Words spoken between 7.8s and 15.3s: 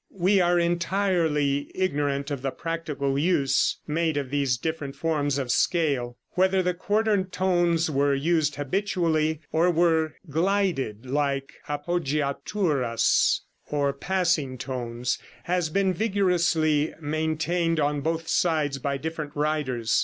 were used habitually, or were glided like appoggiaturas, or passing tones,